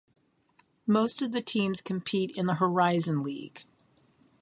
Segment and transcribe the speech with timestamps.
[0.87, 3.61] Most of the teams compete in the Horizon League.